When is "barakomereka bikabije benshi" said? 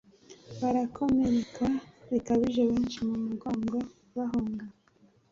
0.59-2.99